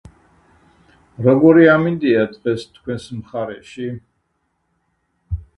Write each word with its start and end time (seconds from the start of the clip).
როგორი 1.27 1.67
ამინდია 1.75 2.23
დღეს 2.31 2.65
თქვენს 2.79 3.07
მხარეში? 3.21 3.89